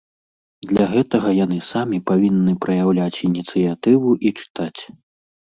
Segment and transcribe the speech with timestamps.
[0.71, 4.81] Для гэтага яны самі павінны праяўляць ініцыятыву і чытаць.